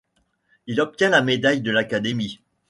[0.65, 2.39] Il obtient la médaille de l'Académie.